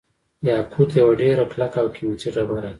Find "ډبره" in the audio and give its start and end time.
2.35-2.61